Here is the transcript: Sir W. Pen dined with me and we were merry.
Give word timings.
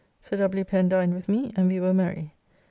Sir 0.19 0.35
W. 0.37 0.63
Pen 0.65 0.89
dined 0.89 1.13
with 1.13 1.29
me 1.29 1.53
and 1.55 1.67
we 1.67 1.79
were 1.79 1.93
merry. 1.93 2.33